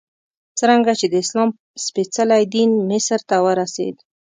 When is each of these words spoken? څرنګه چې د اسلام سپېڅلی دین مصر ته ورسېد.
څرنګه 0.59 0.93
چې 0.99 1.05
د 1.09 1.15
اسلام 1.23 1.49
سپېڅلی 1.85 2.43
دین 2.53 2.71
مصر 2.89 3.19
ته 3.29 3.35
ورسېد. 3.45 3.95